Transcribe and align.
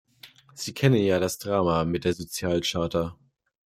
Sie 0.55 0.73
kennen 0.73 0.95
ja 1.03 1.19
das 1.19 1.37
Drama 1.37 1.85
mit 1.85 2.05
der 2.05 2.15
Sozialcharta. 2.15 3.19